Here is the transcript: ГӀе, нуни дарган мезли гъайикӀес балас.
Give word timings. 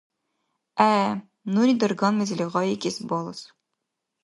ГӀе, 0.77 1.07
нуни 1.53 1.73
дарган 1.79 2.13
мезли 2.19 2.45
гъайикӀес 2.53 2.97
балас. 3.09 3.39